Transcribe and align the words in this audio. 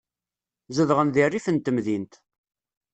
Zedɣen 0.75 1.07
deg 1.09 1.23
rrif 1.29 1.45
n 1.49 1.57
temdint. 1.57 2.13